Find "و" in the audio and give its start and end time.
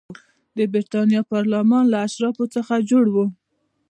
3.13-3.15